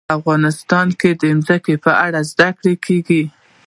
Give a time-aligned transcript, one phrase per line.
[0.17, 3.23] افغانستان کې د ځمکه په اړه زده کړه کېږي.